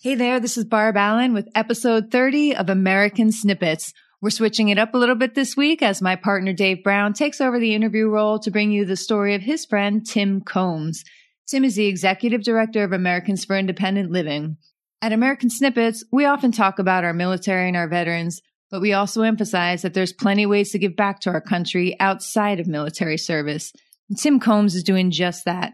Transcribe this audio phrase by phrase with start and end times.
[0.00, 3.92] Hey there, this is Barb Allen with episode 30 of American Snippets.
[4.20, 7.40] We're switching it up a little bit this week as my partner Dave Brown takes
[7.40, 11.02] over the interview role to bring you the story of his friend Tim Combs.
[11.48, 14.56] Tim is the executive director of Americans for Independent Living.
[15.02, 18.40] At American Snippets, we often talk about our military and our veterans,
[18.70, 21.96] but we also emphasize that there's plenty of ways to give back to our country
[21.98, 23.72] outside of military service.
[24.08, 25.72] And Tim Combs is doing just that.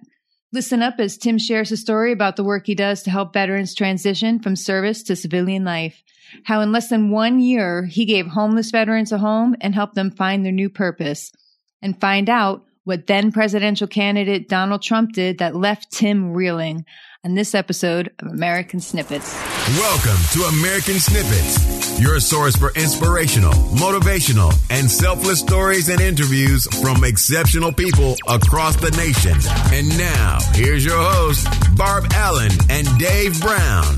[0.54, 3.74] Listen up as Tim shares a story about the work he does to help veterans
[3.74, 6.04] transition from service to civilian life.
[6.44, 10.12] How in less than one year, he gave homeless veterans a home and helped them
[10.12, 11.32] find their new purpose.
[11.82, 16.84] And find out what then presidential candidate Donald Trump did that left Tim reeling
[17.24, 19.34] on this episode of American Snippets.
[19.70, 27.04] Welcome to American Snippets, your source for inspirational, motivational, and selfless stories and interviews from
[27.04, 29.36] exceptional people across the nation.
[29.72, 33.96] And now, here's your hosts, Barb Allen and Dave Brown.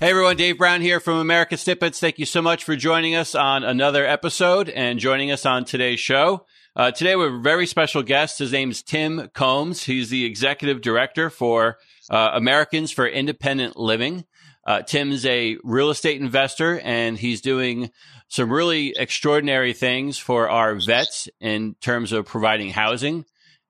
[0.00, 2.00] Hey everyone, Dave Brown here from American Snippets.
[2.00, 6.00] Thank you so much for joining us on another episode and joining us on today's
[6.00, 6.44] show.
[6.74, 8.38] Uh, today we have a very special guest.
[8.38, 9.84] His name is Tim Combs.
[9.84, 11.78] He's the executive director for
[12.10, 14.24] uh, Americans for Independent Living.
[14.64, 17.90] Uh, Tim's a real estate investor and he's doing
[18.28, 23.24] some really extraordinary things for our vets in terms of providing housing.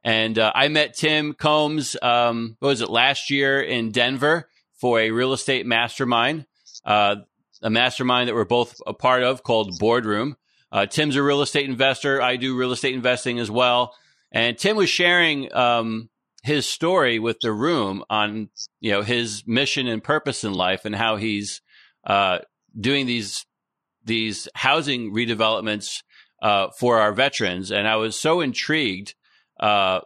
[0.05, 5.01] And uh, I met Tim Combs, um, what was it, last year in Denver for
[5.01, 6.47] a real estate mastermind,
[6.85, 7.17] uh,
[7.63, 10.37] a mastermind that we're both a part of called Boardroom.
[10.73, 12.21] Uh, Tim's a real estate investor.
[12.21, 13.95] I do real estate investing as well.
[14.33, 16.09] And Tim was sharing um,
[16.43, 18.49] his story with the room on
[18.81, 21.61] you know his mission and purpose in life and how he's
[22.05, 22.39] uh,
[22.79, 23.47] doing these
[24.05, 26.03] these housing redevelopments
[26.43, 27.71] uh, for our veterans.
[27.71, 29.15] And I was so intrigued
[29.61, 30.01] uh,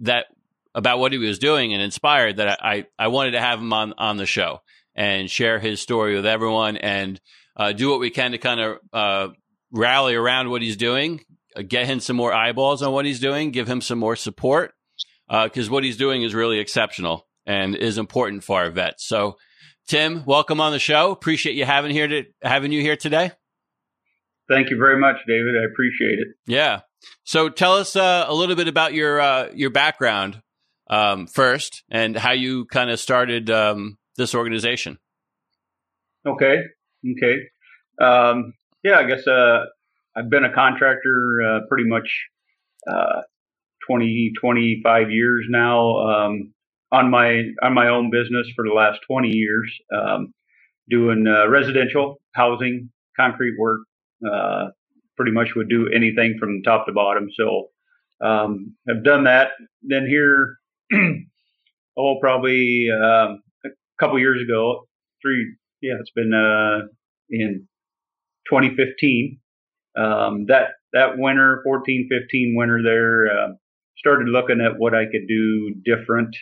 [0.00, 0.26] that
[0.74, 3.94] about what he was doing and inspired that I, I wanted to have him on
[3.96, 4.62] on the show
[4.96, 7.20] and share his story with everyone and
[7.56, 9.28] uh, do what we can to kind of uh,
[9.70, 11.20] rally around what he's doing,
[11.68, 14.74] get him some more eyeballs on what he's doing, give him some more support
[15.30, 19.06] because uh, what he's doing is really exceptional and is important for our vets.
[19.06, 19.36] So,
[19.86, 21.12] Tim, welcome on the show.
[21.12, 23.32] Appreciate you having here to having you here today.
[24.48, 25.54] Thank you very much, David.
[25.60, 26.28] I appreciate it.
[26.46, 26.80] Yeah.
[27.24, 30.42] So, tell us uh, a little bit about your uh, your background
[30.88, 34.98] um, first and how you kind of started um, this organization.
[36.26, 36.56] Okay.
[37.16, 37.36] Okay.
[38.00, 39.66] Um, yeah, I guess uh,
[40.16, 42.08] I've been a contractor uh, pretty much
[42.90, 43.22] uh,
[43.86, 45.98] 20, 25 years now.
[45.98, 46.52] Um,
[46.92, 50.34] on my on my own business for the last 20 years, um,
[50.88, 53.80] doing uh, residential housing, concrete work.
[54.28, 54.68] Uh,
[55.16, 57.28] pretty much would do anything from top to bottom.
[57.36, 57.68] So
[58.26, 59.50] um, I've done that.
[59.82, 60.56] Then here,
[61.98, 63.68] oh, probably um, a
[64.00, 64.88] couple years ago,
[65.22, 65.56] three.
[65.82, 66.86] Yeah, it's been uh,
[67.30, 67.66] in
[68.50, 69.38] 2015.
[69.96, 73.48] Um, that that winter, 14, 15 winter there, uh,
[74.00, 76.34] started looking at what I could do different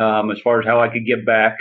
[0.00, 1.58] um, as far as how I could give back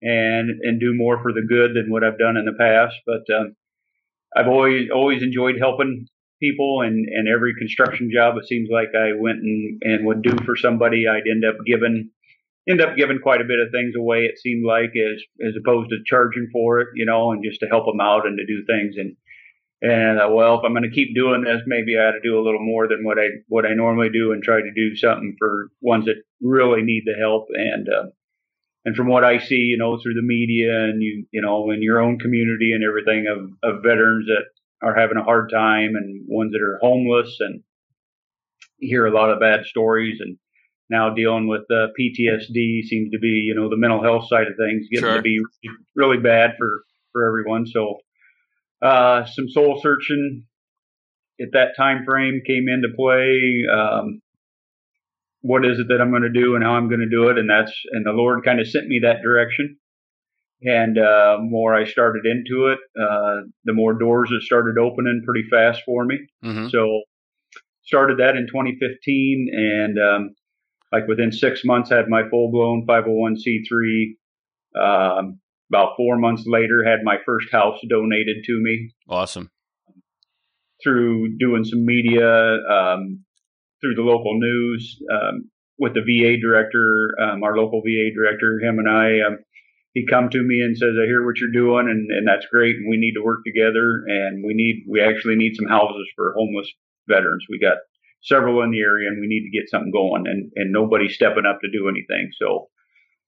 [0.00, 2.96] and and do more for the good than what I've done in the past.
[3.06, 3.56] But um,
[4.34, 6.06] I've always always enjoyed helping
[6.40, 10.36] people, and and every construction job it seems like I went and and would do
[10.44, 12.10] for somebody, I'd end up giving
[12.68, 14.24] end up giving quite a bit of things away.
[14.24, 17.66] It seemed like as as opposed to charging for it, you know, and just to
[17.66, 18.96] help them out and to do things.
[18.96, 19.16] And
[19.82, 22.38] and uh, well, if I'm going to keep doing this, maybe I ought to do
[22.38, 25.36] a little more than what I what I normally do and try to do something
[25.38, 27.48] for ones that really need the help.
[27.52, 28.06] And uh,
[28.84, 31.82] and from what I see, you know, through the media and you you know in
[31.82, 34.44] your own community and everything of of veterans that
[34.86, 37.62] are having a hard time and ones that are homeless and
[38.78, 40.38] you hear a lot of bad stories and
[40.90, 44.56] now dealing with uh, PTSD seems to be, you know, the mental health side of
[44.58, 45.16] things getting sure.
[45.16, 45.40] to be
[45.96, 47.66] really bad for, for everyone.
[47.66, 47.96] So,
[48.82, 50.44] uh, some soul searching
[51.40, 53.64] at that time frame came into play.
[53.72, 54.20] Um,
[55.40, 57.38] what is it that I'm going to do and how I'm going to do it?
[57.38, 59.76] And that's, and the Lord kind of sent me that direction.
[60.62, 65.48] And, uh, more I started into it, uh, the more doors it started opening pretty
[65.50, 66.18] fast for me.
[66.44, 66.68] Mm-hmm.
[66.68, 67.02] So
[67.84, 70.34] started that in 2015 and, um,
[70.92, 74.14] like within six months, I had my full blown 501c3.
[74.80, 75.40] Um,
[75.72, 78.92] about four months later, had my first house donated to me.
[79.08, 79.50] Awesome.
[80.84, 83.24] Through doing some media, um,
[83.80, 88.78] through the local news, um, with the VA director, um, our local VA director, him
[88.78, 89.38] and I, um,
[89.94, 92.76] he come to me and says, I hear what you're doing and, and that's great.
[92.76, 96.34] And we need to work together and we need, we actually need some houses for
[96.36, 96.70] homeless
[97.08, 97.44] veterans.
[97.48, 97.78] We got
[98.22, 101.46] several in the area and we need to get something going and, and nobody's stepping
[101.48, 102.30] up to do anything.
[102.40, 102.68] So,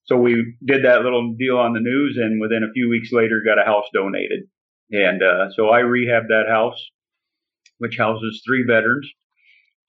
[0.07, 3.41] so we did that little deal on the news, and within a few weeks later,
[3.45, 4.43] got a house donated.
[4.91, 6.79] And uh, so I rehabbed that house,
[7.79, 9.09] which houses three veterans.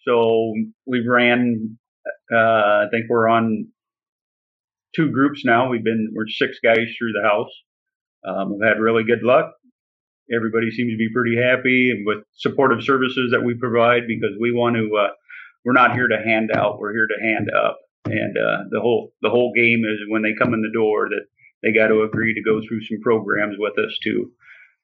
[0.07, 0.53] So
[0.85, 1.77] we ran.
[2.33, 3.67] Uh, I think we're on
[4.95, 5.69] two groups now.
[5.69, 7.51] We've been we're six guys through the house.
[8.25, 9.51] Um, we've had really good luck.
[10.33, 14.75] Everybody seems to be pretty happy with supportive services that we provide because we want
[14.77, 14.89] to.
[14.95, 15.09] Uh,
[15.65, 16.79] we're not here to hand out.
[16.79, 17.79] We're here to hand up.
[18.05, 21.25] And uh, the whole the whole game is when they come in the door that
[21.63, 24.31] they got to agree to go through some programs with us to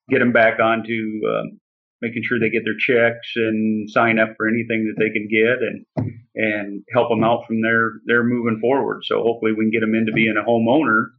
[0.10, 1.60] get them back onto um,
[2.02, 5.62] making sure they get their checks and sign up for anything that they can get
[5.62, 9.02] and and help them out from their they're moving forward.
[9.06, 11.12] So hopefully we can get them into being a homeowner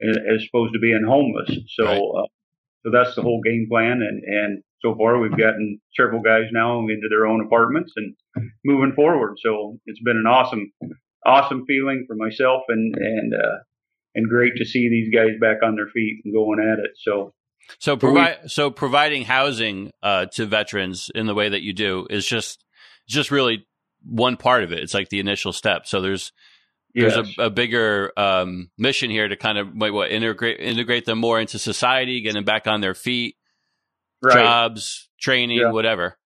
[0.00, 1.50] as opposed to being homeless.
[1.74, 1.98] So right.
[1.98, 2.26] uh,
[2.84, 6.80] so that's the whole game plan and and so far we've gotten several guys now
[6.80, 8.14] into their own apartments and
[8.64, 9.36] moving forward.
[9.42, 10.72] So it's been an awesome
[11.24, 13.58] awesome feeling for myself and and uh,
[14.14, 16.90] and great to see these guys back on their feet and going at it.
[17.02, 17.32] So.
[17.78, 22.26] So provide so providing housing uh, to veterans in the way that you do is
[22.26, 22.62] just
[23.08, 23.66] just really
[24.04, 24.80] one part of it.
[24.80, 25.86] It's like the initial step.
[25.86, 26.30] So there's
[26.94, 27.14] yes.
[27.14, 31.40] there's a, a bigger um, mission here to kind of what integrate integrate them more
[31.40, 33.36] into society, get them back on their feet,
[34.22, 34.34] right.
[34.34, 35.70] jobs, training, yeah.
[35.70, 36.18] whatever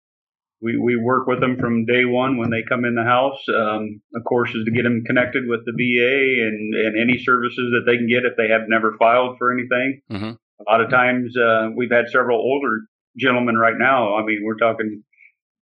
[0.60, 3.38] we, we work with them from day one when they come in the house.
[3.48, 7.72] Um, of course, is to get them connected with the VA and, and any services
[7.72, 10.00] that they can get if they have never filed for anything.
[10.10, 10.30] Mm-hmm.
[10.60, 12.80] A lot of times, uh, we've had several older
[13.16, 14.16] gentlemen right now.
[14.16, 15.04] I mean, we're talking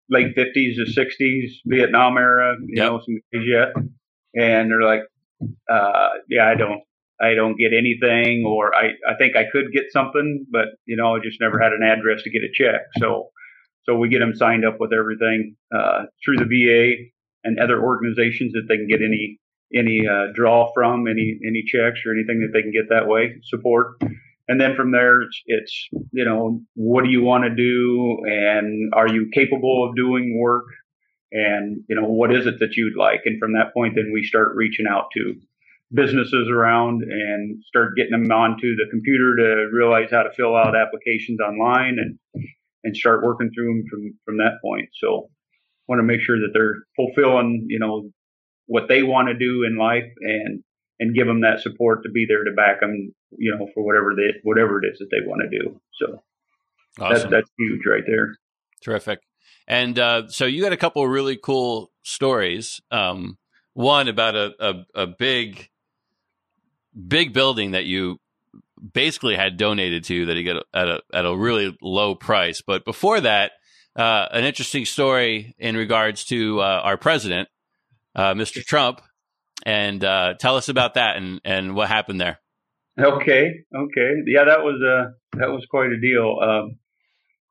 [0.10, 2.92] late 50s to 60s, Vietnam era, you yep.
[2.92, 3.74] know, some yet.
[4.34, 5.02] And they're like,
[5.70, 6.82] uh, yeah, I don't,
[7.22, 11.16] I don't get anything, or I, I think I could get something, but you know,
[11.16, 12.82] I just never had an address to get a check.
[13.00, 13.30] So,
[13.86, 17.10] so we get them signed up with everything uh, through the VA
[17.44, 19.40] and other organizations that they can get any
[19.74, 23.36] any uh, draw from, any any checks or anything that they can get that way
[23.44, 24.02] support.
[24.48, 28.94] And then from there, it's, it's you know what do you want to do, and
[28.94, 30.66] are you capable of doing work,
[31.32, 33.22] and you know what is it that you'd like.
[33.26, 35.36] And from that point, then we start reaching out to
[35.94, 40.76] businesses around and start getting them onto the computer to realize how to fill out
[40.76, 42.18] applications online and
[42.86, 44.90] and start working through them from from that point.
[45.02, 45.30] So,
[45.88, 48.10] want to make sure that they're fulfilling, you know,
[48.68, 50.64] what they want to do in life, and
[51.00, 54.14] and give them that support to be there to back them, you know, for whatever
[54.16, 55.82] they whatever it is that they want to do.
[55.96, 56.24] So,
[57.04, 57.14] awesome.
[57.14, 58.36] that's that's huge right there.
[58.82, 59.20] Terrific.
[59.68, 62.80] And uh, so you got a couple of really cool stories.
[62.92, 63.38] Um,
[63.74, 65.70] one about a, a, a big
[67.08, 68.20] big building that you
[68.94, 72.62] basically had donated to that he got at a at a really low price.
[72.66, 73.54] But before that,
[73.96, 77.50] uh, an interesting story in regards to uh, our president,
[78.16, 78.64] uh, Mr.
[78.64, 79.02] Trump,
[79.66, 82.40] and uh, tell us about that and and what happened there.
[83.00, 86.38] Okay, okay, yeah, that was a uh, that was quite a deal.
[86.42, 86.78] Um,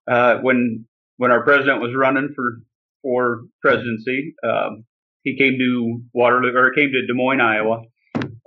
[0.06, 2.60] uh, when when our president was running for
[3.02, 4.84] for presidency, um,
[5.22, 7.82] he came to Waterloo or came to Des Moines, Iowa,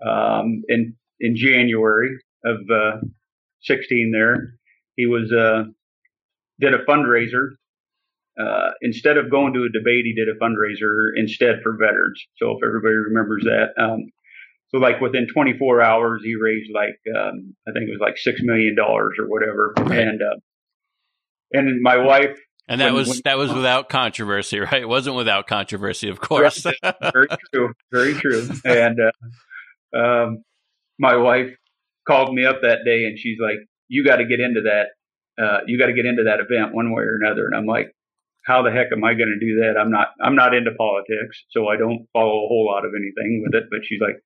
[0.06, 3.06] um, in in January of uh,
[3.62, 4.54] 16 there.
[4.96, 5.70] He was uh,
[6.60, 7.56] did a fundraiser.
[8.40, 12.22] Uh, instead of going to a debate, he did a fundraiser instead for veterans.
[12.38, 14.12] So if everybody remembers that, um,
[14.70, 18.42] so like within 24 hours, he raised like um, I think it was like six
[18.44, 20.00] million dollars or whatever, right.
[20.00, 20.40] and uh,
[21.54, 22.38] and my wife.
[22.68, 24.82] And that when, was when, that was without controversy, right?
[24.82, 26.66] It wasn't without controversy, of course.
[27.14, 28.50] very true, very true.
[28.66, 30.44] And uh, um,
[31.00, 31.56] my wife
[32.08, 35.44] called me up that day and she's like, "You got to get into that.
[35.44, 37.92] Uh, you got to get into that event one way or another." And I'm like,
[38.46, 39.80] "How the heck am I going to do that?
[39.80, 40.10] I'm not.
[40.22, 43.70] I'm not into politics, so I don't follow a whole lot of anything with it."
[43.70, 44.18] But she's like,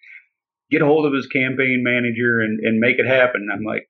[0.69, 3.89] "Get a hold of his campaign manager and and make it happen." I'm like,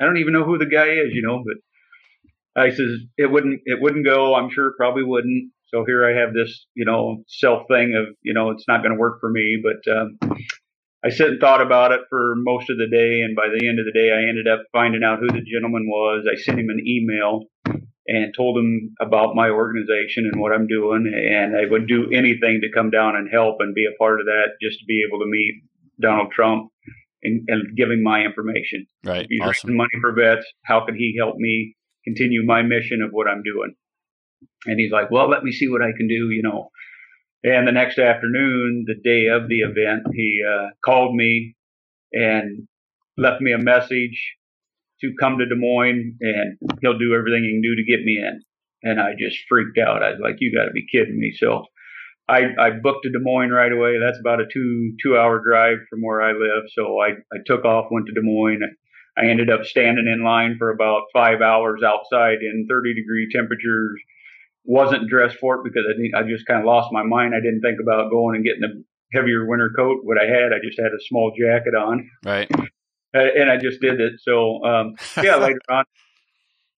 [0.00, 1.56] "I don't even know who the guy is, you know." But
[2.62, 4.34] I says it wouldn't it wouldn't go.
[4.34, 5.52] I'm sure it probably wouldn't.
[5.68, 8.92] So here I have this, you know, self thing of, you know, it's not going
[8.92, 9.62] to work for me.
[9.62, 10.18] But um,
[11.04, 13.78] I sat and thought about it for most of the day, and by the end
[13.78, 16.26] of the day, I ended up finding out who the gentleman was.
[16.30, 17.46] I sent him an email
[18.06, 22.60] and told him about my organization and what I'm doing, and I would do anything
[22.60, 25.20] to come down and help and be a part of that, just to be able
[25.20, 25.62] to meet
[26.00, 26.70] Donald Trump
[27.22, 28.86] and, and give him my information.
[29.04, 29.70] Right, he's awesome.
[29.70, 30.46] raising money for vets.
[30.64, 33.74] How can he help me continue my mission of what I'm doing?
[34.66, 36.70] And he's like, "Well, let me see what I can do," you know.
[37.42, 41.56] And the next afternoon, the day of the event, he uh, called me
[42.12, 42.68] and
[43.16, 44.36] left me a message
[45.00, 48.18] to come to Des Moines and he'll do everything he can do to get me
[48.18, 48.42] in.
[48.82, 50.02] And I just freaked out.
[50.02, 51.32] I was like, you got to be kidding me.
[51.36, 51.64] So
[52.28, 53.98] I, I booked to Des Moines right away.
[53.98, 56.64] That's about a two two hour drive from where I live.
[56.72, 58.62] So I, I took off, went to Des Moines.
[59.18, 64.00] I ended up standing in line for about five hours outside in 30 degree temperatures.
[64.64, 67.34] Wasn't dressed for it because I, I just kind of lost my mind.
[67.34, 69.98] I didn't think about going and getting a heavier winter coat.
[70.02, 72.08] What I had, I just had a small jacket on.
[72.24, 72.50] Right.
[73.12, 74.20] And I just did it.
[74.20, 75.84] So, um, yeah, later on,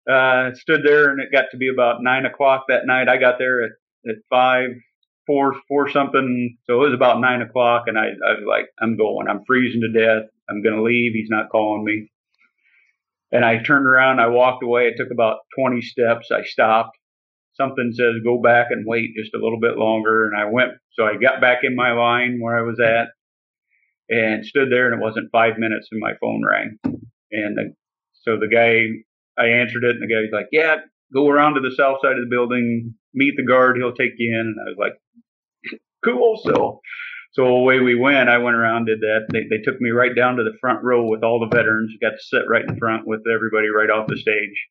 [0.10, 3.10] uh, stood there and it got to be about nine o'clock that night.
[3.10, 3.72] I got there at,
[4.08, 4.70] at five,
[5.28, 6.58] four, four something.
[6.68, 9.82] So it was about nine o'clock and I, I was like, I'm going, I'm freezing
[9.82, 10.30] to death.
[10.50, 11.12] I'm going to leave.
[11.14, 12.10] He's not calling me.
[13.32, 14.88] And I turned around, I walked away.
[14.88, 16.30] It took about 20 steps.
[16.32, 16.98] I stopped.
[17.54, 20.26] Something says go back and wait just a little bit longer.
[20.26, 23.10] And I went, so I got back in my line where I was at
[24.10, 26.78] and stood there and it wasn't five minutes and my phone rang.
[27.32, 27.74] And the,
[28.24, 28.86] so the guy,
[29.42, 30.78] I answered it and the guy's like, yeah,
[31.14, 33.78] go around to the south side of the building, meet the guard.
[33.78, 34.48] He'll take you in.
[34.48, 36.40] And I was like, cool.
[36.44, 36.82] So
[37.34, 38.30] so away we went.
[38.30, 39.28] I went around, did that.
[39.32, 41.94] They, they took me right down to the front row with all the veterans.
[42.02, 44.68] Got to sit right in front with everybody right off the stage.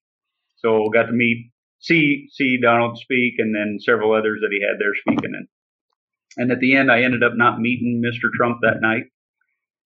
[0.58, 4.78] So got to meet, see, see Donald speak, and then several others that he had
[4.78, 5.34] there speaking.
[5.34, 5.48] And
[6.36, 8.28] and at the end, I ended up not meeting Mr.
[8.36, 9.04] Trump that night,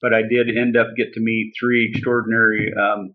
[0.02, 3.14] but I did end up get to meet three extraordinary um,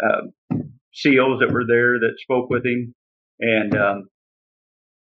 [0.00, 0.56] uh,
[0.92, 2.94] SEALs that were there that spoke with him,
[3.40, 4.08] and um,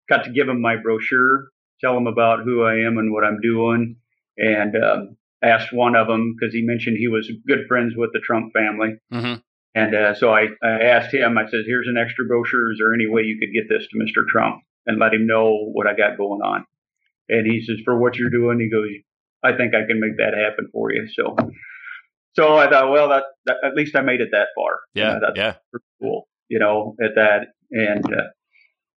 [0.08, 1.50] got to give him my brochure
[1.82, 3.98] tell him about who I am and what I'm doing,
[4.38, 8.20] and um, asked one of them because he mentioned he was good friends with the
[8.20, 8.96] Trump family.
[9.14, 9.42] Mm-hmm.
[9.78, 12.72] And uh, so I, I asked him, I said, here's an extra brochure.
[12.72, 14.26] Is there any way you could get this to Mr.
[14.28, 16.66] Trump and let him know what I got going on?
[17.30, 18.90] And he says, for what you're doing, he goes,
[19.44, 21.08] I think I can make that happen for you.
[21.14, 21.36] So,
[22.34, 24.80] so I thought, well, that, that at least I made it that far.
[24.96, 25.10] Yeah.
[25.10, 25.54] You know, that's yeah.
[25.70, 27.50] pretty cool, you know, at that.
[27.70, 28.30] And uh,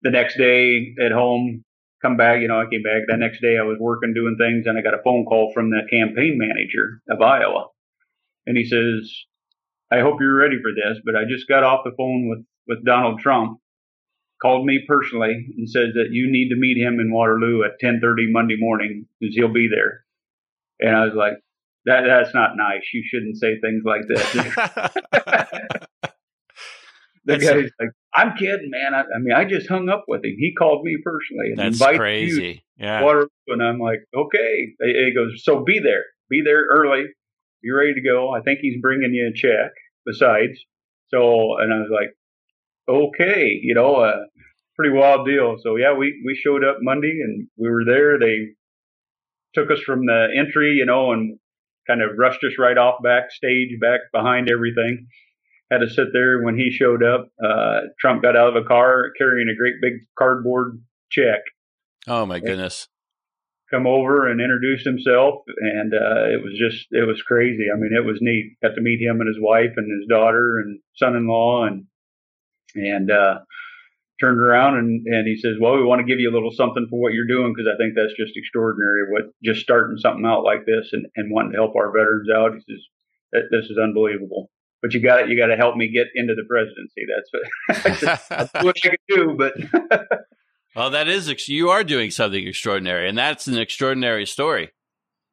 [0.03, 1.65] the next day at home,
[2.03, 3.03] come back, you know, I came back.
[3.09, 5.71] That next day I was working doing things and I got a phone call from
[5.71, 7.67] the campaign manager of Iowa.
[8.47, 9.13] And he says,
[9.91, 12.85] I hope you're ready for this, but I just got off the phone with, with
[12.85, 13.59] Donald Trump,
[14.41, 18.31] called me personally and says that you need to meet him in Waterloo at 1030
[18.31, 20.05] Monday morning because he'll be there.
[20.81, 21.35] And I was like,
[21.87, 22.83] that, that's not nice.
[22.93, 24.93] You shouldn't say things like that.
[27.25, 28.95] the It's- guy's like, I'm kidding, man.
[28.95, 30.35] I, I mean, I just hung up with him.
[30.39, 32.65] He called me personally and That's invited you crazy.
[32.79, 33.03] Yeah.
[33.03, 34.69] Waterloo, and I'm like, okay.
[34.81, 37.05] He goes, so be there, be there early,
[37.63, 38.35] be ready to go.
[38.35, 39.73] I think he's bringing you a check
[40.07, 40.59] besides.
[41.09, 42.15] So, and I was like,
[42.89, 44.25] okay, you know, uh,
[44.77, 45.57] pretty wild deal.
[45.63, 48.19] So yeah, we we showed up Monday and we were there.
[48.19, 48.55] They
[49.55, 51.39] took us from the entry, you know, and
[51.87, 55.07] kind of rushed us right off backstage, back behind everything.
[55.71, 57.29] Had to sit there when he showed up.
[57.43, 61.41] Uh, Trump got out of a car carrying a great big cardboard check
[62.09, 62.89] Oh my goodness.
[63.71, 67.67] Come over and introduced himself and uh it was just it was crazy.
[67.73, 68.57] I mean it was neat.
[68.63, 71.85] Got to meet him and his wife and his daughter and son-in-law and
[72.75, 73.41] and uh
[74.21, 76.87] turned around and and he says well we want to give you a little something
[76.91, 80.43] for what you're doing because i think that's just extraordinary what just starting something out
[80.43, 82.55] like this and and wanting to help our veterans out.
[82.55, 82.83] He says
[83.33, 84.51] this is unbelievable.
[84.81, 87.05] But you got it—you got to help me get into the presidency.
[87.09, 89.55] That's what that's what i could do but
[90.79, 94.71] well, that is you are doing something extraordinary, and that's an extraordinary story.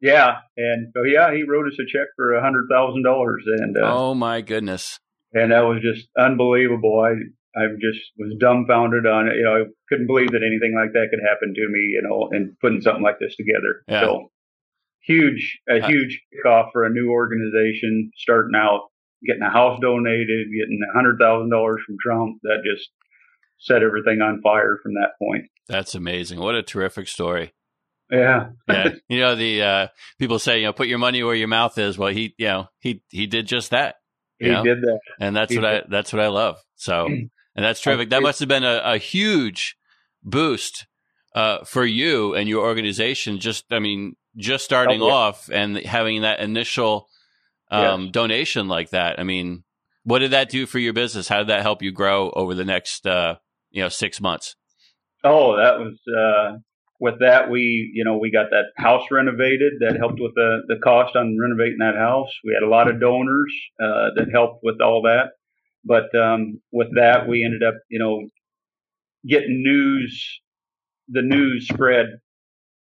[0.02, 3.78] Yeah, and so yeah, he wrote us a check for a hundred thousand dollars, and
[3.78, 5.00] uh, oh my goodness.
[5.34, 7.00] and that was just unbelievable.
[7.00, 7.14] I
[7.60, 9.36] I just was dumbfounded on it.
[9.36, 11.80] You know, I couldn't believe that anything like that could happen to me.
[11.94, 13.84] You know, and putting something like this together.
[13.88, 14.02] Yeah.
[14.02, 14.32] So
[15.04, 18.90] huge, a huge kickoff for a new organization starting out,
[19.26, 22.40] getting a house donated, getting a hundred thousand dollars from Trump.
[22.42, 22.90] That just
[23.60, 25.46] set everything on fire from that point.
[25.68, 26.40] That's amazing.
[26.40, 27.54] What a terrific story.
[28.12, 28.90] Yeah, Yeah.
[29.10, 29.88] you know, the uh
[30.20, 31.98] people say, you know, put your money where your mouth is.
[31.98, 33.96] Well, he, you know, he he did just that.
[34.38, 34.62] he Yeah.
[34.62, 35.00] did that.
[35.20, 36.58] And that's He what I that's what I love.
[36.76, 38.12] So, and that's terrific.
[38.12, 39.76] That must have been a, a huge
[40.24, 40.86] boost
[41.34, 45.14] uh for you and your organization just I mean, just starting Oh, yeah.
[45.14, 47.08] off and having that initial
[47.72, 49.20] um donation like that.
[49.20, 49.64] I mean,
[50.04, 51.28] what did that do for your business?
[51.28, 53.38] How did that help you grow over the next uh,
[53.76, 54.56] you know, 6 months?
[55.24, 56.58] Oh, that was uh,
[57.00, 60.80] with that we you know we got that house renovated that helped with the the
[60.84, 62.30] cost on renovating that house.
[62.44, 65.32] We had a lot of donors uh, that helped with all that,
[65.84, 68.28] but um, with that we ended up you know
[69.28, 70.42] getting news.
[71.10, 72.08] The news spread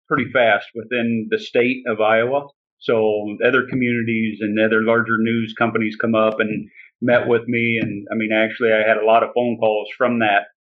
[0.06, 2.46] pretty fast within the state of Iowa.
[2.78, 6.68] So other communities and other larger news companies come up and
[7.00, 10.18] met with me, and I mean actually I had a lot of phone calls from
[10.20, 10.51] that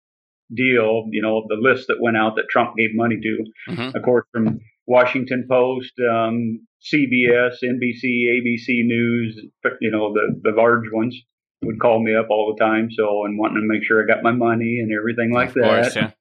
[0.54, 3.98] deal, you know, the list that went out that Trump gave money to, mm-hmm.
[3.98, 9.40] of course, from Washington Post, um, CBS, NBC, ABC News,
[9.80, 11.16] you know, the, the large ones
[11.62, 12.90] would call me up all the time.
[12.92, 15.84] So, and wanting to make sure I got my money and everything like of that.
[15.84, 16.12] Course, yeah.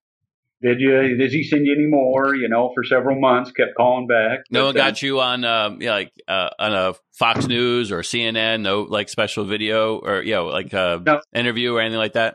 [0.62, 1.16] Did you?
[1.16, 2.34] Did he send you any more?
[2.34, 4.40] You know, for several months, kept calling back.
[4.50, 8.60] No one got you on, uh, yeah, like uh, on a Fox News or CNN.
[8.60, 11.22] No, like special video or you know, like uh, no.
[11.34, 12.34] interview or anything like that.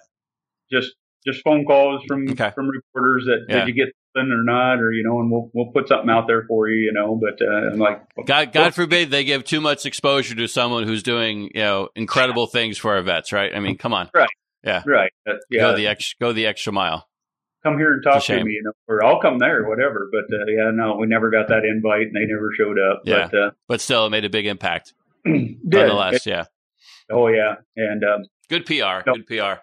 [0.72, 0.94] Just
[1.28, 2.52] just phone calls from okay.
[2.54, 3.66] from reporters that yeah.
[3.66, 6.28] did you get something or not, or you know, and we'll we'll put something out
[6.28, 7.20] there for you, you know.
[7.20, 11.04] But uh, I'm like, God, God forbid they give too much exposure to someone who's
[11.04, 13.54] doing you know incredible things for our vets, right?
[13.56, 14.30] I mean, come on, right?
[14.64, 15.12] Yeah, right.
[15.28, 17.08] Uh, yeah, go the extra go the extra mile
[17.66, 20.08] come here and talk to me, you know, or I'll come there, whatever.
[20.12, 23.02] But uh, yeah, no, we never got that invite, and they never showed up.
[23.06, 24.94] Yeah, but, uh, but still, it made a big impact.
[25.26, 26.46] Nonetheless, yeah.
[27.12, 29.62] Oh yeah, and um, good PR, no, good PR,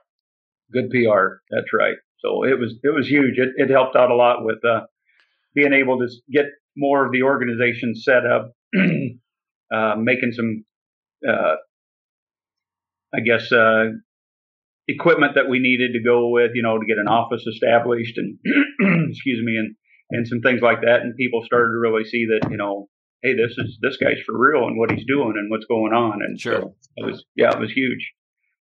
[0.72, 1.40] good PR.
[1.50, 1.96] That's right.
[2.24, 3.38] So it was it was huge.
[3.38, 4.82] It, it helped out a lot with uh,
[5.54, 8.52] being able to get more of the organization set up,
[9.74, 10.64] uh, making some,
[11.28, 11.56] uh,
[13.14, 13.90] I guess, uh,
[14.88, 18.38] equipment that we needed to go with, you know, to get an office established and
[19.10, 19.74] excuse me, and
[20.10, 21.00] and some things like that.
[21.02, 22.88] And people started to really see that, you know,
[23.22, 26.20] hey, this is this guy's for real and what he's doing and what's going on.
[26.22, 26.60] And sure.
[26.60, 28.12] so it was yeah, it was huge.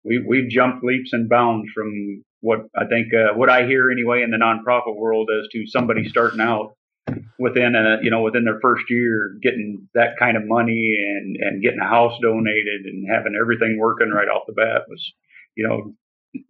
[0.07, 4.23] We we've jumped leaps and bounds from what I think uh, what I hear anyway
[4.23, 6.75] in the nonprofit world as to somebody starting out
[7.39, 11.61] within a you know within their first year getting that kind of money and and
[11.61, 15.13] getting a house donated and having everything working right off the bat was
[15.55, 15.93] you know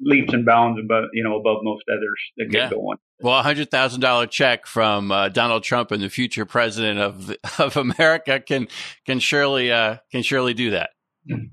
[0.01, 2.69] leaps and bounds above you know above most others that get yeah.
[2.69, 2.97] going.
[3.19, 7.35] Well, a hundred thousand dollar check from uh, Donald Trump and the future president of
[7.59, 8.67] of America can
[9.05, 10.91] can surely uh, can surely do that.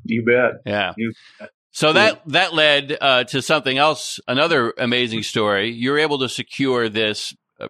[0.04, 0.62] You bet.
[0.64, 0.92] Yeah.
[0.96, 1.50] You bet.
[1.74, 5.70] So that that led uh, to something else, another amazing story.
[5.72, 7.68] You were able to secure this uh,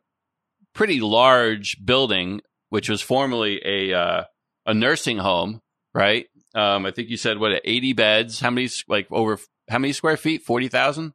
[0.75, 4.25] pretty large building, which was formerly a uh,
[4.67, 5.61] a nursing home,
[5.95, 6.27] right?
[6.55, 8.41] Um, I think you said what, eighty beds?
[8.41, 8.69] How many?
[8.89, 10.43] Like over how many square feet?
[10.43, 11.13] 40,000?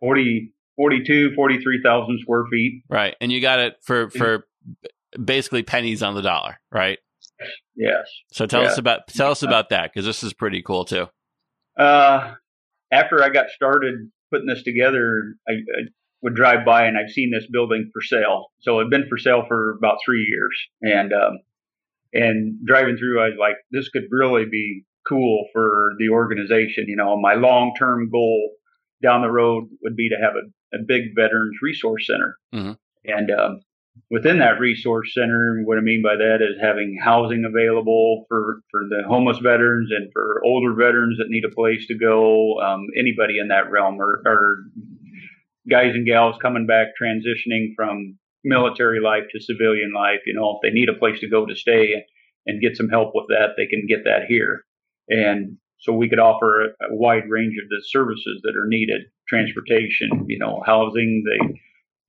[0.00, 2.82] 40, 42, 43,000 square feet.
[2.88, 3.16] Right.
[3.20, 4.46] And you got it for, for
[5.22, 6.98] basically pennies on the dollar, right?
[7.76, 8.06] Yes.
[8.32, 9.92] So tell us about, tell us about that.
[9.94, 11.08] Cause this is pretty cool too.
[11.80, 12.34] Uh,
[12.92, 15.82] after I got started putting this together, I, I
[16.22, 18.48] would drive by and I've seen this building for sale.
[18.60, 20.56] So it'd been for sale for about three years.
[20.82, 21.38] And, um,
[22.12, 26.84] and driving through, I was like, this could really be cool for the organization.
[26.88, 28.50] You know, my long term goal
[29.02, 32.36] down the road would be to have a, a big veterans resource center.
[32.54, 32.72] Mm-hmm.
[33.06, 33.60] And um,
[34.10, 38.80] within that resource center, what I mean by that is having housing available for, for
[38.88, 43.38] the homeless veterans and for older veterans that need a place to go, um, anybody
[43.38, 44.58] in that realm or, or
[45.68, 50.20] guys and gals coming back transitioning from military life to civilian life.
[50.26, 51.94] You know, if they need a place to go to stay
[52.46, 54.64] and get some help with that, they can get that here.
[55.08, 59.02] And so we could offer a, a wide range of the services that are needed
[59.28, 61.60] transportation, you know, housing, they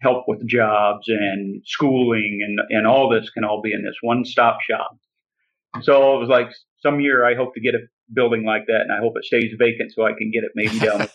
[0.01, 4.25] help with jobs and schooling and, and all this can all be in this one
[4.25, 4.97] stop shop.
[5.81, 6.49] So it was like
[6.81, 7.79] some year I hope to get a
[8.13, 10.79] building like that and I hope it stays vacant so I can get it maybe
[10.79, 11.07] down.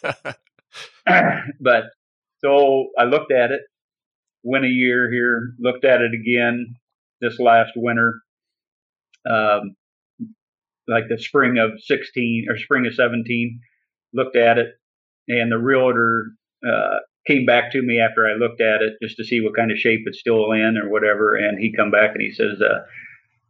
[1.61, 1.85] but
[2.39, 3.63] so I looked at it,
[4.43, 6.77] went a year here, looked at it again
[7.21, 8.21] this last winter.
[9.29, 9.75] Um,
[10.89, 13.61] like the spring of 16 or spring of 17,
[14.15, 14.69] looked at it,
[15.29, 16.27] and the realtor
[16.65, 19.71] uh, came back to me after I looked at it just to see what kind
[19.71, 21.37] of shape it's still in or whatever.
[21.37, 22.85] And he come back and he says, uh,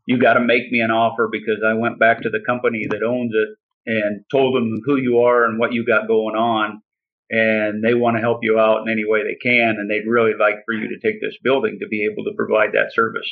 [0.06, 3.02] "You got to make me an offer because I went back to the company that
[3.02, 3.48] owns it
[3.86, 6.82] and told them who you are and what you got going on."
[7.28, 10.34] And they want to help you out in any way they can, and they'd really
[10.38, 13.28] like for you to take this building to be able to provide that service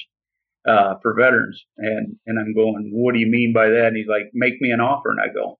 [0.68, 1.62] uh, for veterans.
[1.78, 3.88] And, and I'm going, what do you mean by that?
[3.88, 5.10] And he's like, make me an offer.
[5.10, 5.58] And I go,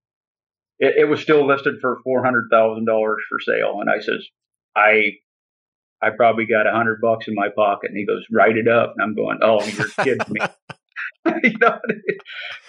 [0.79, 3.81] it, it was still listed for $400,000 for sale.
[3.81, 4.27] And I says,
[4.76, 5.18] I,
[6.02, 7.90] I probably got a hundred bucks in my pocket.
[7.90, 8.94] And he goes, write it up.
[8.96, 10.40] And I'm going, oh, you're kidding me.
[11.42, 11.78] you know,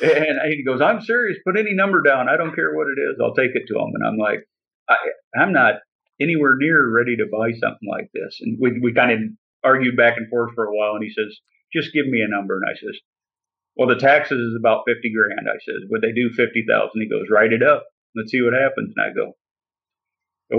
[0.02, 1.38] and he goes, I'm serious.
[1.46, 2.30] Put any number down.
[2.30, 3.20] I don't care what it is.
[3.22, 3.92] I'll take it to him.
[3.94, 4.48] And I'm like,
[4.90, 4.96] I,
[5.38, 5.76] I'm not
[6.22, 8.40] anywhere near ready to buy something like this.
[8.42, 9.20] And we, we kind of
[9.64, 10.96] argued back and forth for a while.
[10.96, 11.38] And he says,
[11.74, 12.56] just give me a number.
[12.56, 12.98] And I says,
[13.76, 15.48] well, the taxes is about 50 grand.
[15.50, 16.92] I says, would they do 50,000?
[16.96, 17.84] He goes, write it up.
[18.16, 18.94] Let's see what happens.
[18.96, 19.34] And I go,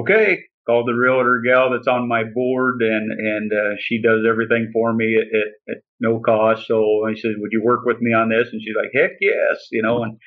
[0.00, 0.44] okay.
[0.66, 4.92] Call the realtor gal that's on my board and, and, uh, she does everything for
[4.92, 6.66] me at, at, at no cost.
[6.66, 8.48] So I said, would you work with me on this?
[8.52, 10.18] And she's like, heck yes, you know, and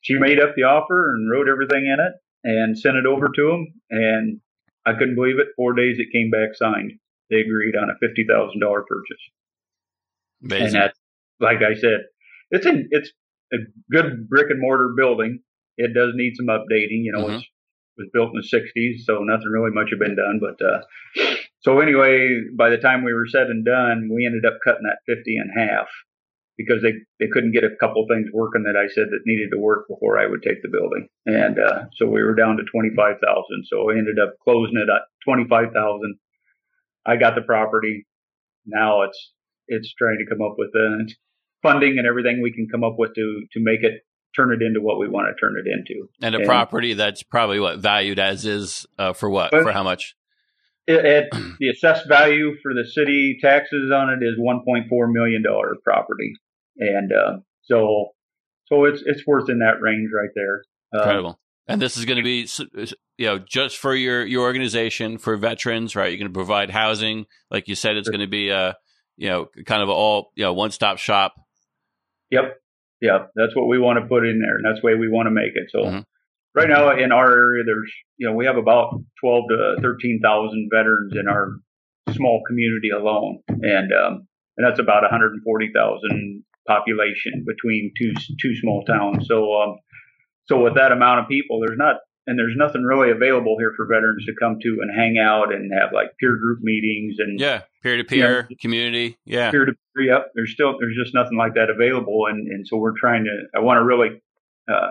[0.00, 2.12] she made up the offer and wrote everything in it
[2.44, 3.66] and sent it over to him.
[3.90, 4.40] And
[4.86, 5.48] I couldn't believe it.
[5.56, 6.92] Four days it came back signed.
[7.30, 9.22] They agreed on a fifty thousand dollar purchase.
[10.44, 10.66] Amazing.
[10.66, 10.98] And that's
[11.40, 12.00] like I said,
[12.50, 13.10] it's a it's
[13.52, 13.56] a
[13.90, 15.40] good brick and mortar building.
[15.76, 17.04] It does need some updating.
[17.04, 17.36] You know, Mhm.
[17.36, 17.48] it's it
[17.98, 20.40] was built in the '60s, so nothing really much had been done.
[20.40, 20.80] But uh,
[21.60, 25.04] so anyway, by the time we were said and done, we ended up cutting that
[25.06, 25.88] 50 in half
[26.56, 29.58] because they they couldn't get a couple things working that I said that needed to
[29.58, 33.18] work before I would take the building, and uh, so we were down to 25,000.
[33.66, 36.18] So we ended up closing it at 25,000.
[37.06, 38.06] I got the property.
[38.66, 39.32] Now it's
[39.68, 41.04] it's trying to come up with uh,
[41.62, 44.02] funding and everything we can come up with to to make it
[44.36, 46.08] turn it into what we want to turn it into.
[46.22, 49.50] and a and- property that's probably what valued as is uh, for what?
[49.50, 50.14] For how much?
[50.86, 51.28] It, it,
[51.60, 56.32] the assessed value for the city taxes on it is 1.4 million dollar property,
[56.78, 58.08] and uh, so
[58.66, 60.62] so it's it's worth in that range right there.
[60.94, 61.40] Uh, Incredible.
[61.70, 62.48] And this is going to be,
[63.18, 66.10] you know, just for your your organization for veterans, right?
[66.10, 67.98] You're going to provide housing, like you said.
[67.98, 68.74] It's going to be a,
[69.18, 71.34] you know, kind of all, you know, one stop shop.
[72.30, 72.56] Yep,
[73.00, 75.26] yep, that's what we want to put in there, and that's the way we want
[75.26, 75.70] to make it.
[75.70, 75.80] So.
[75.84, 76.04] Mhm.
[76.54, 81.12] Right now in our area, there's, you know, we have about 12 to 13,000 veterans
[81.14, 81.52] in our
[82.14, 83.38] small community alone.
[83.48, 89.28] And, um, and that's about 140,000 population between two, two small towns.
[89.28, 89.76] So, um,
[90.46, 91.96] so with that amount of people, there's not,
[92.28, 95.72] and there's nothing really available here for veterans to come to and hang out and
[95.72, 99.16] have like peer group meetings and Yeah, peer to peer community.
[99.24, 100.04] Yeah, peer to peer.
[100.04, 103.30] Yep, there's still there's just nothing like that available, and and so we're trying to.
[103.56, 104.20] I want to really
[104.70, 104.90] uh,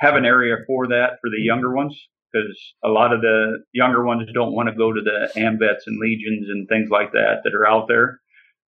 [0.00, 1.98] have an area for that for the younger ones
[2.30, 5.98] because a lot of the younger ones don't want to go to the AMVETs and
[5.98, 8.20] Legions and things like that that are out there.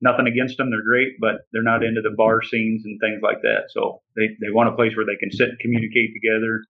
[0.02, 3.40] Nothing against them; they're great, but they're not into the bar scenes and things like
[3.42, 3.70] that.
[3.70, 6.64] So they they want a place where they can sit and communicate together,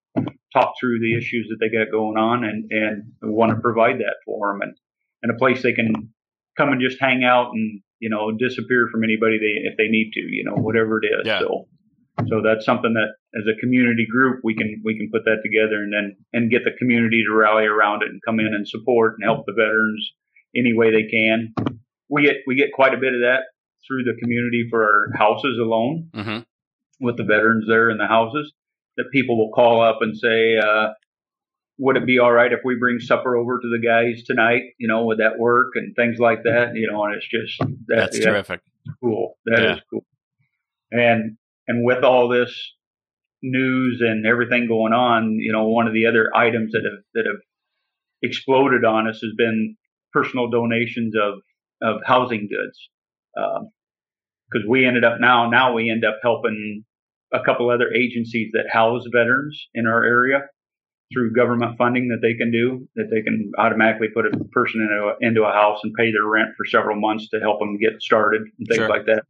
[0.52, 4.16] talk through the issues that they got going on, and and want to provide that
[4.26, 4.76] for them and
[5.22, 6.12] and a place they can
[6.56, 10.10] come and just hang out and you know disappear from anybody they if they need
[10.12, 11.40] to you know whatever it is Yeah.
[11.40, 11.68] so
[12.28, 15.82] so that's something that as a community group we can we can put that together
[15.82, 19.14] and then and get the community to rally around it and come in and support
[19.16, 20.12] and help the veterans
[20.54, 21.54] any way they can
[22.12, 23.40] we get we get quite a bit of that
[23.88, 26.38] through the community for our houses alone hmm
[27.00, 28.52] with the veterans there in the houses
[28.96, 30.88] that people will call up and say, uh,
[31.78, 34.62] would it be all right if we bring supper over to the guys tonight?
[34.78, 36.76] You know, would that work and things like that?
[36.76, 38.60] You know, and it's just that, that's yeah, terrific.
[39.02, 39.34] cool.
[39.46, 39.80] That is Yeah.
[39.90, 40.04] cool.
[40.92, 42.54] And and with all this
[43.42, 47.24] news and everything going on, you know, one of the other items that have that
[47.26, 47.40] have
[48.22, 49.76] exploded on us has been
[50.12, 51.40] personal donations of
[51.82, 52.78] of housing goods.
[53.34, 56.84] Because we ended up now now we end up helping
[57.32, 60.40] a couple other agencies that house veterans in our area
[61.12, 65.08] through government funding that they can do, that they can automatically put a person into
[65.08, 68.00] a, into a house and pay their rent for several months to help them get
[68.00, 68.88] started and things Sure.
[68.88, 69.22] like that.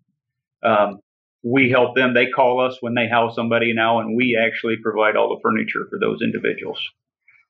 [0.62, 1.00] Um,
[1.42, 2.14] we help them.
[2.14, 5.86] They call us when they house somebody now, and we actually provide all the furniture
[5.90, 6.78] for those individuals.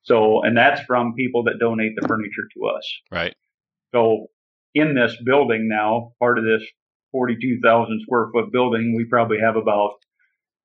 [0.01, 2.91] So, and that's from people that donate the furniture to us.
[3.11, 3.35] Right.
[3.93, 4.27] So
[4.73, 6.63] in this building now, part of this
[7.11, 9.91] 42,000 square foot building, we probably have about,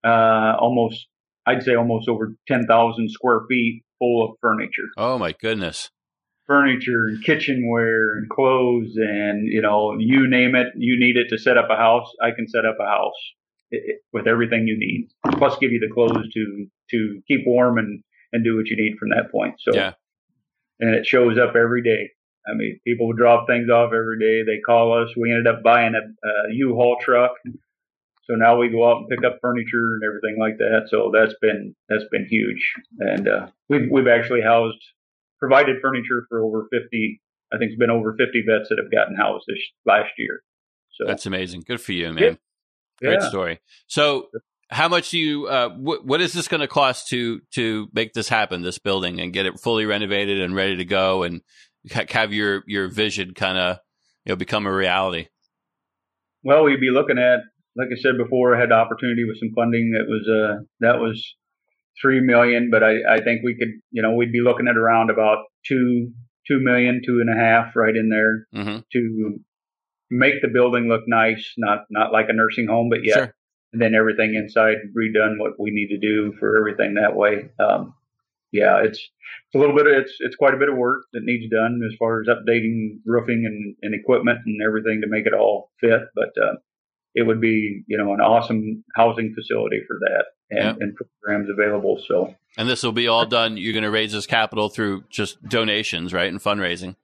[0.04, 1.06] uh, almost,
[1.46, 5.90] I'd say almost over 10,000 square feet full of furniture, Oh my goodness.
[6.46, 11.38] furniture and kitchenware and clothes and, you know, you name it, you need it to
[11.38, 12.06] set up a house.
[12.22, 13.12] I can set up a house
[14.14, 18.42] with everything you need, plus give you the clothes to, to keep warm and, and
[18.44, 19.56] do what you need from that point.
[19.58, 19.92] So, Yeah.
[20.80, 22.10] and it shows up every day.
[22.48, 24.42] I mean, people would drop things off every day.
[24.42, 25.10] They call us.
[25.16, 27.32] We ended up buying a, a U-Haul truck,
[28.24, 30.88] so now we go out and pick up furniture and everything like that.
[30.90, 34.78] So that's been that's been huge, and uh, we've we've actually housed,
[35.38, 37.20] provided furniture for over fifty.
[37.52, 40.42] I think it's been over fifty vets that have gotten housed this last year.
[40.92, 41.62] So That's amazing.
[41.66, 42.22] Good for you, man.
[42.22, 42.34] Yeah.
[43.00, 43.28] Great yeah.
[43.28, 43.60] story.
[43.86, 44.28] So,
[44.70, 45.46] how much do you?
[45.46, 48.62] Uh, wh- what is this going to cost to to make this happen?
[48.62, 51.40] This building and get it fully renovated and ready to go, and
[51.90, 53.78] have your your vision kind of
[54.24, 55.28] you know become a reality.
[56.44, 57.40] Well, we'd be looking at,
[57.76, 61.00] like I said before, I had the opportunity with some funding that was, uh, that
[61.00, 61.34] was
[62.00, 65.10] three million, but I, I think we could, you know, we'd be looking at around
[65.10, 66.12] about two,
[66.46, 69.40] two million, two and a half right in there hmm to
[70.10, 73.34] make the building look nice, not, not like a nursing home, but yet, Sure.
[73.72, 77.50] and then everything inside redone what we need to do for everything that way.
[77.58, 77.94] Um,
[78.52, 81.22] yeah, it's, it's a little bit, of, it's, it's quite a bit of work that
[81.24, 85.34] needs done as far as updating roofing and, and equipment and everything to make it
[85.34, 86.00] all fit.
[86.14, 86.54] But, uh,
[87.14, 90.24] it would be, you know, an awesome housing facility for that.
[90.50, 90.76] and, Yep.
[90.80, 92.00] and programs available.
[92.06, 93.56] So And this will be all done.
[93.56, 96.96] You're going to raise this capital through just donations, right, and fundraising.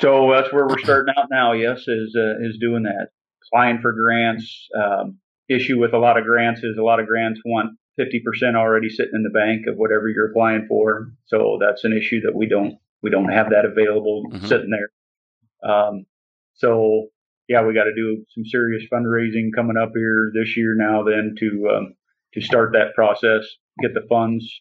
[0.00, 1.52] So that's where we're starting out now.
[1.52, 3.08] Yes, is uh, is doing that,
[3.46, 4.68] applying for grants.
[4.76, 8.88] Um, issue with a lot of grants is a lot of grants want 50% already
[8.88, 11.12] sitting in the bank of whatever you're applying for.
[11.26, 14.46] So that's an issue that we don't we don't have that available Mhm.
[14.46, 15.68] sitting there.
[15.70, 16.06] Um,
[16.54, 17.08] so
[17.48, 21.02] yeah, we got to do some serious fundraising coming up here this year now.
[21.02, 21.94] Then to um,
[22.34, 23.44] to start that process,
[23.80, 24.56] get the funds.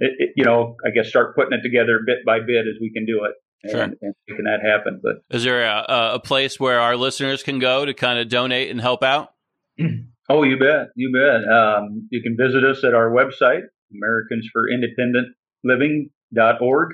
[0.00, 2.90] It, it, you know, I guess start putting it together bit by bit as we
[2.90, 3.32] can do it
[3.64, 3.82] and, Sure.
[3.82, 5.00] and making that happen.
[5.02, 8.70] But Is there a, a place where our listeners can go to kind of donate
[8.70, 9.34] and help out?
[10.28, 10.88] Oh, you bet.
[10.96, 11.52] You bet.
[11.52, 15.34] Um, you can visit us at our website, Americans for Independent
[15.64, 16.90] Living.org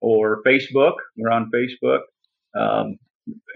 [0.00, 0.94] or Facebook.
[1.16, 2.00] We're on Facebook.
[2.58, 2.98] Um,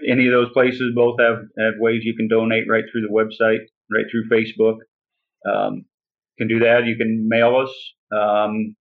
[0.07, 3.59] any of those places both have, have ways you can donate right through the website,
[3.91, 4.77] right through Facebook.
[5.49, 5.85] Um,
[6.37, 6.85] can do that.
[6.85, 7.73] You can mail us,
[8.17, 8.75] um,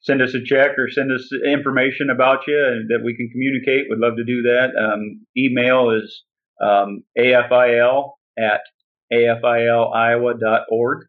[0.00, 3.86] send us a check or send us information about you that we can communicate.
[3.88, 4.70] Would love to do that.
[4.78, 6.24] Um, email is
[6.62, 8.60] um, AFIL at
[9.12, 11.06] afiliowa.org,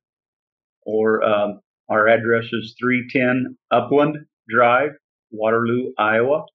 [0.83, 4.17] or um, our address is 310 Upland
[4.49, 4.91] Drive,
[5.31, 6.45] Waterloo, Iowa,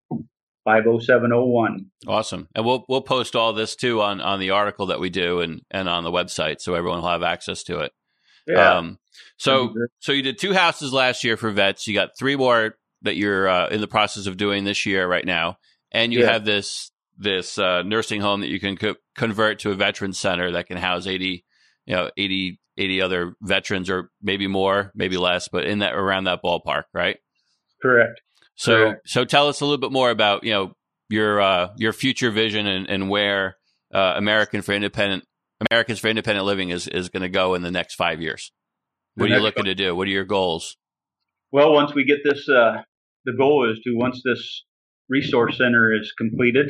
[0.64, 1.86] 50701.
[2.06, 2.48] Awesome.
[2.54, 5.62] And we'll we'll post all this too on on the article that we do and
[5.70, 7.92] and on the website so everyone will have access to it.
[8.46, 8.78] Yeah.
[8.78, 8.98] Um,
[9.36, 11.86] so so you did two houses last year for vets.
[11.86, 15.24] You got three more that you're uh, in the process of doing this year right
[15.24, 15.56] now,
[15.90, 16.32] and you Yeah.
[16.32, 20.52] have this this uh, nursing home that you can co- convert to a veteran center
[20.52, 21.44] that can house 80
[21.86, 26.24] you know 80 80 other veterans or maybe more maybe less but in that around
[26.24, 27.18] that ballpark right
[27.82, 28.20] Correct.
[28.54, 29.08] so Correct.
[29.08, 30.72] so tell us a little bit more about you know
[31.10, 33.56] your uh, your future vision and, and where
[33.92, 35.24] uh, American for Independent
[35.68, 38.52] Americans for Independent Living is is going to go in the next five years.
[39.16, 39.94] What are you looking to do?
[39.94, 40.76] What are your goals?
[41.52, 42.82] Well, once we get this, uh,
[43.24, 44.64] the goal is to once this
[45.08, 46.68] resource center is completed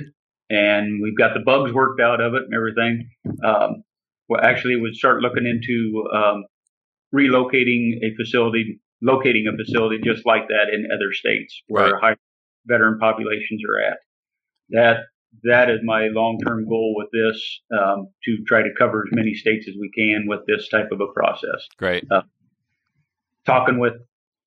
[0.51, 3.09] and we've got the bugs worked out of it and everything,
[3.45, 3.85] um,
[4.29, 6.45] well, actually, we'd start looking into um,
[7.15, 12.17] relocating a facility, locating a facility just like that in other states where high
[12.67, 13.99] veteran populations are at.
[14.71, 14.97] That
[15.45, 19.67] that is my long-term goal with this um, to try to cover as many states
[19.69, 22.05] as we can with this type of a process Great.
[23.47, 23.95] talking with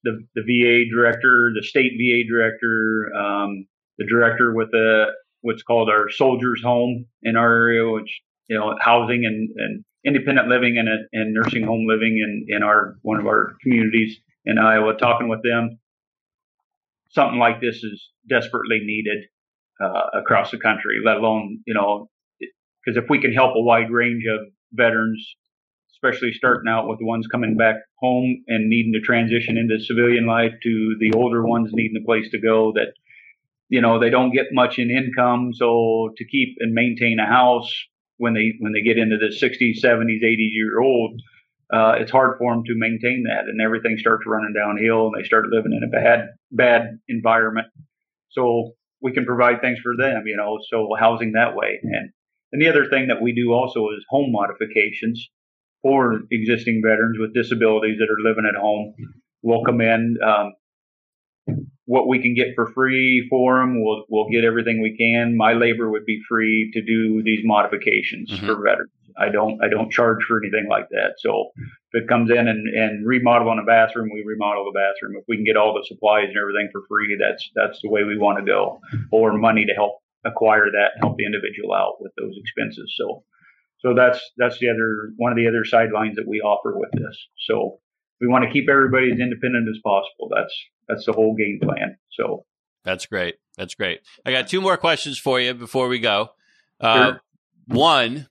[0.03, 3.65] the, the VA director, the state VA director, um,
[3.97, 5.05] the director with the
[5.43, 10.47] what's called our soldiers home in our area, which you know housing and, and independent
[10.47, 14.95] living and, and nursing home living in, in our one of our communities in Iowa.
[14.95, 15.79] Talking with them,
[17.11, 19.25] something like this is desperately needed
[19.83, 20.99] uh, across the country.
[21.05, 25.35] Let alone you know because if we can help a wide range of veterans
[26.03, 30.25] especially starting out with the ones coming back home and needing to transition into civilian
[30.25, 32.93] life to the older ones needing a place to go that
[33.69, 37.73] you know they don't get much in income so to keep and maintain a house
[38.17, 41.21] when they when they get into the 60s 70s 80 year old
[41.73, 45.25] uh, it's hard for them to maintain that and everything starts running downhill and they
[45.25, 47.67] start living in a bad bad environment
[48.31, 52.11] so we can provide things for them you know so housing that way and
[52.53, 55.27] and the other thing that we do also is home modifications
[55.81, 58.93] for existing veterans with disabilities that are living at home.
[59.41, 60.53] We'll come in, um,
[61.85, 63.83] what we can get for free for them.
[63.83, 65.35] We'll, we'll get everything we can.
[65.37, 68.45] My labor would be free to do these modifications Mhm.
[68.45, 68.91] for veterans.
[69.19, 71.15] I don't, I don't charge for anything like that.
[71.19, 71.51] So
[71.91, 75.17] if it comes in and, and remodeling a bathroom, we remodel the bathroom.
[75.19, 78.03] If we can get all the supplies and everything for free, that's, that's the way
[78.05, 78.79] we want to go
[79.11, 82.95] or money to help acquire that and help the individual out with those expenses.
[82.97, 83.23] So,
[83.79, 87.27] so that's that's the other one of the other sidelines that we offer with this.
[87.45, 87.79] So
[88.21, 90.29] we want to keep everybody as independent as possible.
[90.35, 90.53] That's
[90.87, 91.97] that's the whole game plan.
[92.11, 92.45] So
[92.83, 93.35] That's great.
[93.57, 94.01] That's great.
[94.25, 96.29] I got two more questions for you before we go.
[96.79, 97.21] Uh, Sure.
[97.67, 98.27] One,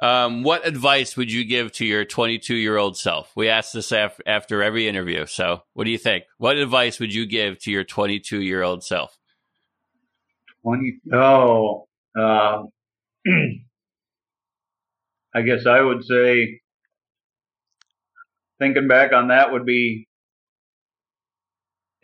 [0.00, 3.30] um, what advice would you give to your 22 year old self?
[3.36, 5.26] We ask this af- after every interview.
[5.26, 6.24] So, what do you think?
[6.38, 9.18] What advice would you give to your 22 year old self?
[10.62, 11.86] twenty oh
[12.18, 12.62] uh,
[15.34, 16.60] I guess I would say
[18.62, 20.06] thinking back on that would be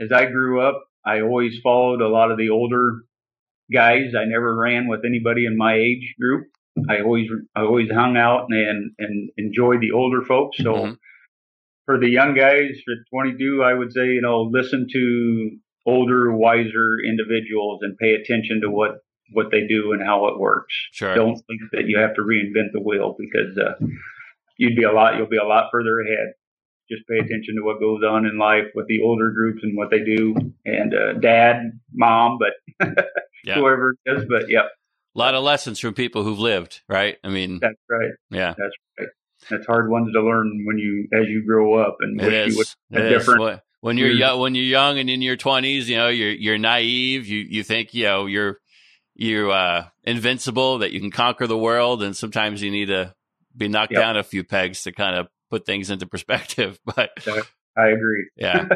[0.00, 3.02] as I grew up, I always followed a lot of the older
[3.72, 4.12] guys.
[4.18, 6.48] I never ran with anybody in my age group.
[6.88, 10.58] I always I always hung out and and enjoyed the older folks.
[10.58, 10.96] So Mhm.
[11.86, 15.50] for the young guys for 22, I would say you know listen to
[15.86, 18.98] older, wiser individuals and pay attention to what
[19.32, 20.74] what they do and how it works.
[20.92, 21.14] Sure.
[21.14, 23.74] Don't think that you have to reinvent the wheel because uh,
[24.56, 26.32] you'd be a lot you'll be a lot further ahead.
[26.90, 29.90] Just pay attention to what goes on in life with the older groups and what
[29.90, 32.96] they do, and uh, dad, mom, but
[33.44, 33.54] yeah.
[33.54, 34.24] whoever it is.
[34.28, 34.66] But yep,
[35.14, 37.16] a lot of lessons from people who've lived, right?
[37.22, 38.10] I mean, that's right.
[38.30, 39.08] Yeah, that's right.
[39.50, 42.76] That's hard ones to learn when you as you grow up and it is.
[42.90, 43.60] you different.
[43.80, 47.28] When you're young, when you're young and in your twenties, you know you're you're naive.
[47.28, 48.58] You you think you know you're
[49.14, 53.14] you're uh, invincible, that you can conquer the world, and sometimes you need to
[53.56, 54.00] be knocked yep.
[54.00, 56.78] down a few pegs to kind of put things into perspective.
[56.96, 57.10] But
[57.76, 58.28] I agree.
[58.36, 58.66] yeah.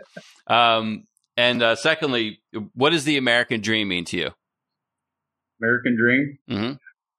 [0.46, 2.42] um, and uh, secondly,
[2.74, 4.30] what does the American dream mean to you?
[5.60, 6.38] American dream.
[6.50, 6.72] Mm-hmm.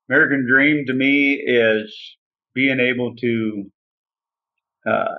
[0.10, 1.96] American dream to me is
[2.54, 3.72] being able to
[4.86, 5.16] uh,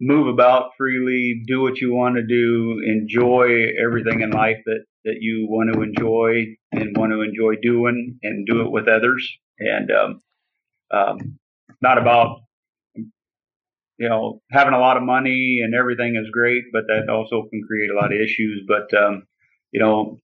[0.00, 5.16] move about freely, do what you want to do, enjoy everything in life that, that
[5.20, 9.26] you want to enjoy and want to enjoy doing and do it with others.
[9.58, 10.20] And, um,
[10.90, 11.38] um,
[11.80, 12.40] not about,
[13.98, 17.62] you know, having a lot of money and everything is great, but that also can
[17.66, 18.64] create a lot of issues.
[18.66, 19.24] But, um,
[19.72, 20.20] you know,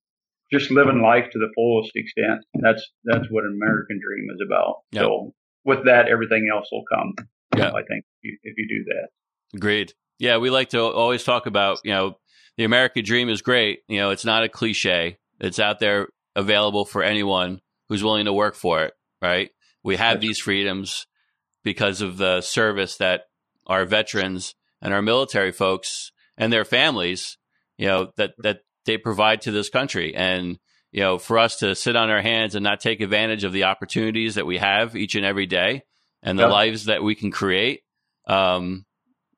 [0.52, 2.44] just living life to the fullest extent.
[2.54, 4.82] That's, that's what an American dream is about.
[4.92, 5.02] Yep.
[5.02, 7.14] So with that, everything else will come.
[7.56, 7.70] Yeah.
[7.70, 9.56] I think if you, if you do that.
[9.56, 9.94] Agreed.
[10.18, 12.16] Yeah, we like to always talk about, you know,
[12.56, 13.80] the American dream is great.
[13.88, 15.18] You know, it's not a cliche.
[15.40, 19.50] It's out there available for anyone who's willing to work for it, right?
[19.82, 21.06] We have these freedoms
[21.64, 23.22] because of the service that
[23.66, 27.38] our veterans and our military folks and their families,
[27.78, 30.14] you know, that that they provide to this country.
[30.14, 30.58] And,
[30.90, 33.64] you know, for us to sit on our hands and not take advantage of the
[33.64, 35.82] opportunities that we have each and every day
[36.22, 37.80] and the lives that we can create,
[38.26, 38.84] um,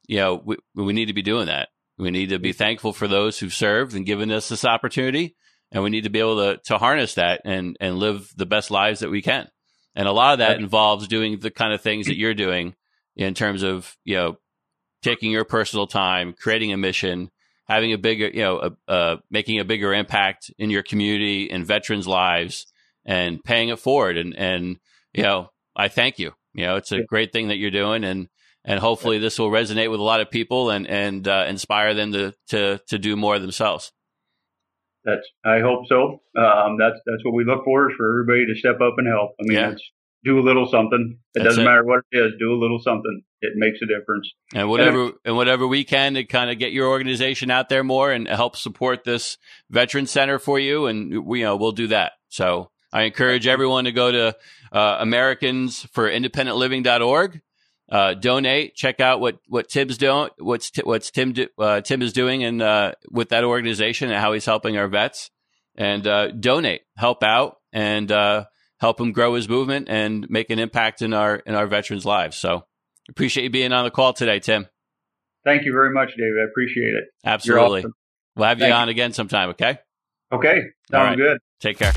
[0.06, 1.68] you know, we, we need to be doing that.
[1.98, 5.36] We need to be thankful for those who've served and given us this opportunity.
[5.70, 8.70] And we need to be able to, to harness that and, and live the best
[8.70, 9.48] lives that we can.
[9.94, 12.74] And a lot of that involves doing the kind of things that you're doing
[13.16, 14.36] in terms of, you know,
[15.02, 17.30] taking your personal time, creating a mission,
[17.66, 21.66] having a bigger, you know, uh, uh, making a bigger impact in your community and
[21.66, 22.66] veterans' lives
[23.04, 24.16] and paying it forward.
[24.16, 24.78] And, and,
[25.12, 26.32] you know, I thank you.
[26.54, 28.04] You know, it's a great thing that you're doing.
[28.04, 28.28] And,
[28.64, 32.12] and hopefully this will resonate with a lot of people and and uh, inspire them
[32.12, 33.92] to to to do more themselves.
[35.04, 36.22] That's I hope so.
[36.38, 39.32] Um, that's that's what we look for is for everybody to step up and help.
[39.38, 39.74] I mean, yeah.
[40.24, 41.18] Do a little something.
[41.34, 41.66] It that's doesn't it.
[41.66, 42.32] matter what it is.
[42.38, 43.22] Do a little something.
[43.40, 44.30] It makes a difference.
[44.54, 47.84] And whatever and, and whatever we can to kind of get your organization out there
[47.84, 49.36] more and help support this
[49.70, 52.12] veteran center for you, and we you know we'll do that.
[52.28, 54.36] So I encourage everyone to go to
[54.72, 57.40] uh, Americans for Living.org
[57.90, 58.74] uh, donate.
[58.74, 60.30] Check out what what Tim's doing.
[60.38, 64.32] What's what's Tim do, uh, Tim is doing and uh, with that organization and how
[64.32, 65.30] he's helping our vets.
[65.76, 68.44] And uh, donate, help out, and uh,
[68.80, 72.36] help him grow his movement and make an impact in our in our veterans' lives.
[72.36, 72.64] So
[73.08, 74.66] appreciate you being on the call today, Tim.
[75.44, 76.38] Thank you very much, David.
[76.40, 77.04] I appreciate it.
[77.24, 77.80] Absolutely.
[77.80, 77.92] Awesome.
[78.36, 78.92] We'll have you on you.
[78.92, 79.50] again sometime.
[79.50, 79.78] Okay.
[80.32, 80.62] Okay.
[80.90, 81.16] Sounds right.
[81.16, 81.38] good.
[81.60, 81.92] Take care.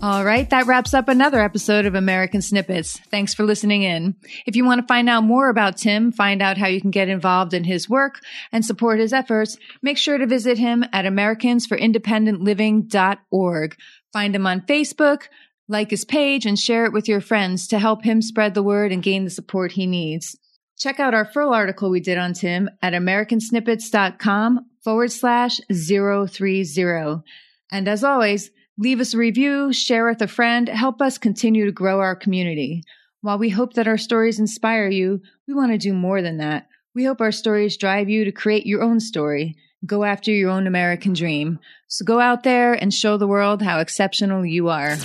[0.00, 3.00] All right, that wraps up another episode of American Snippets.
[3.10, 4.14] Thanks for listening in.
[4.46, 7.08] If you want to find out more about Tim, find out how you can get
[7.08, 8.20] involved in his work
[8.52, 13.76] and support his efforts, make sure to visit him at americansforindependentliving.org.
[14.12, 15.22] Find him on Facebook,
[15.68, 18.90] like his page, and share it with your friends to help him spread the word
[18.90, 20.36] and gain the support he needs.
[20.78, 27.22] Check out our full article we did on Tim at americansnippets.com forward slash 030.
[27.70, 28.50] And as always,
[28.80, 32.84] Leave us a review, share with a friend, help us continue to grow our community.
[33.22, 36.68] While we hope that our stories inspire you, we want to do more than that.
[36.94, 40.66] We hope our stories drive you to create your own story, go after your own
[40.66, 41.58] American dream.
[41.86, 44.96] So go out there and show the world how exceptional you are.